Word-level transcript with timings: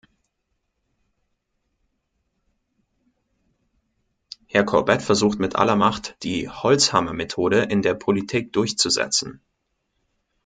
Herr 4.47 4.63
Corbett 4.63 5.03
versucht 5.03 5.37
mit 5.37 5.55
aller 5.55 5.75
Macht, 5.75 6.15
die 6.23 6.49
Holzhammermethode 6.49 7.59
in 7.61 7.83
der 7.83 7.93
Politik 7.93 8.51
durchzusetzen. 8.51 9.41